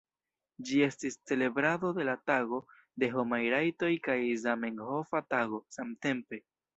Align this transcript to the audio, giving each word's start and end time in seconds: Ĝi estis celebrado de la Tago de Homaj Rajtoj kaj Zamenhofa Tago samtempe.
Ĝi 0.67 0.77
estis 0.85 1.17
celebrado 1.31 1.91
de 1.97 2.05
la 2.07 2.15
Tago 2.29 2.59
de 3.03 3.09
Homaj 3.17 3.41
Rajtoj 3.55 3.91
kaj 4.07 4.15
Zamenhofa 4.45 5.23
Tago 5.35 5.61
samtempe. 5.77 6.41